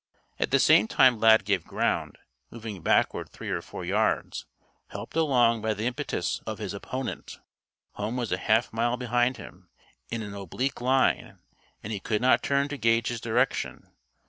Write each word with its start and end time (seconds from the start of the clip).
At 0.39 0.49
the 0.49 0.57
same 0.57 0.87
time 0.87 1.19
Lad 1.19 1.45
gave 1.45 1.63
ground, 1.63 2.17
moving 2.49 2.81
backward 2.81 3.29
three 3.29 3.51
or 3.51 3.61
four 3.61 3.85
yards, 3.85 4.47
helped 4.87 5.15
along 5.15 5.61
by 5.61 5.75
the 5.75 5.85
impetus 5.85 6.41
of 6.47 6.57
his 6.57 6.73
opponent. 6.73 7.37
Home 7.91 8.17
was 8.17 8.31
a 8.31 8.37
half 8.37 8.73
mile 8.73 8.97
behind 8.97 9.37
him, 9.37 9.69
in 10.09 10.23
an 10.23 10.33
oblique 10.33 10.81
line, 10.81 11.37
and 11.83 11.93
he 11.93 11.99
could 11.99 12.19
not 12.19 12.41
turn 12.41 12.67
to 12.69 12.77
gauge 12.77 13.09
his 13.09 13.21
direction. 13.21 13.91